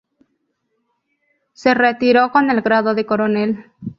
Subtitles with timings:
[1.53, 3.71] Se retiró con el grado de coronel.